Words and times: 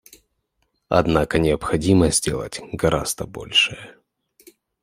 Однако 0.89 1.37
необходимо 1.37 2.09
сделать 2.09 2.59
гораздо 2.73 3.25
большее. 3.27 3.97